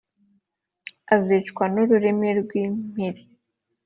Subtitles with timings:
[1.15, 3.21] azicwa n’ururimi rw’impiri